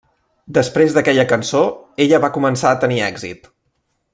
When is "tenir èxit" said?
2.85-3.51